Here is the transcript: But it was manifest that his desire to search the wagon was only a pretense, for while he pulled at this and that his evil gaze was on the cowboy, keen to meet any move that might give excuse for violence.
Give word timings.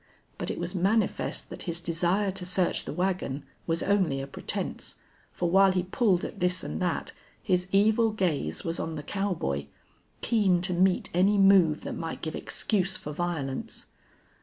But 0.39 0.49
it 0.49 0.57
was 0.59 0.73
manifest 0.73 1.51
that 1.51 1.61
his 1.69 1.79
desire 1.79 2.31
to 2.31 2.43
search 2.43 2.85
the 2.85 2.91
wagon 2.91 3.45
was 3.67 3.83
only 3.83 4.19
a 4.19 4.25
pretense, 4.25 4.95
for 5.31 5.47
while 5.51 5.71
he 5.73 5.83
pulled 5.83 6.25
at 6.25 6.39
this 6.39 6.63
and 6.63 6.81
that 6.81 7.11
his 7.43 7.67
evil 7.71 8.09
gaze 8.09 8.63
was 8.63 8.79
on 8.79 8.95
the 8.95 9.03
cowboy, 9.03 9.67
keen 10.21 10.59
to 10.61 10.73
meet 10.73 11.11
any 11.13 11.37
move 11.37 11.81
that 11.81 11.93
might 11.93 12.23
give 12.23 12.35
excuse 12.35 12.97
for 12.97 13.13
violence. 13.13 13.85